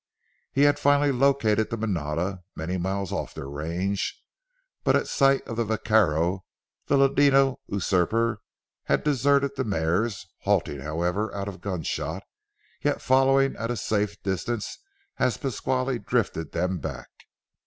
[0.51, 4.19] He had finally located the manada, many miles off their range;
[4.83, 6.43] but at sight of the vaquero
[6.87, 8.41] the ladino usurper
[8.85, 12.23] had deserted the mares, halting, however, out of gunshot,
[12.81, 14.75] yet following at a safe distance
[15.19, 17.09] as Pasquale drifted them back.